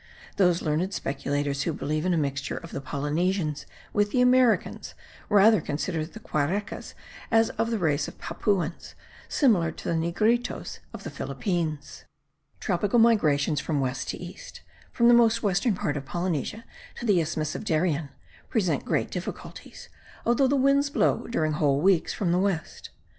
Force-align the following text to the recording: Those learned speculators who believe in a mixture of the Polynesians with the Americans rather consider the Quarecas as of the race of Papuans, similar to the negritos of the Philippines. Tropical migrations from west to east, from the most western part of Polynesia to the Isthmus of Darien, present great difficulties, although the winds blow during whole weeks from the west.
Those 0.37 0.63
learned 0.63 0.95
speculators 0.95 1.61
who 1.61 1.73
believe 1.73 2.07
in 2.07 2.13
a 2.15 2.17
mixture 2.17 2.57
of 2.57 2.71
the 2.71 2.81
Polynesians 2.81 3.67
with 3.93 4.09
the 4.09 4.19
Americans 4.19 4.95
rather 5.29 5.61
consider 5.61 6.03
the 6.07 6.19
Quarecas 6.19 6.95
as 7.29 7.51
of 7.51 7.69
the 7.69 7.77
race 7.77 8.07
of 8.07 8.17
Papuans, 8.17 8.95
similar 9.29 9.71
to 9.73 9.87
the 9.89 9.93
negritos 9.93 10.79
of 10.91 11.03
the 11.03 11.11
Philippines. 11.11 12.05
Tropical 12.59 12.97
migrations 12.97 13.59
from 13.61 13.79
west 13.79 14.07
to 14.09 14.17
east, 14.17 14.61
from 14.91 15.07
the 15.07 15.13
most 15.13 15.43
western 15.43 15.75
part 15.75 15.95
of 15.95 16.03
Polynesia 16.05 16.65
to 16.95 17.05
the 17.05 17.21
Isthmus 17.21 17.53
of 17.53 17.63
Darien, 17.63 18.09
present 18.49 18.83
great 18.83 19.11
difficulties, 19.11 19.87
although 20.25 20.47
the 20.47 20.55
winds 20.55 20.89
blow 20.89 21.27
during 21.27 21.51
whole 21.51 21.79
weeks 21.79 22.11
from 22.11 22.31
the 22.31 22.39
west. 22.39 22.89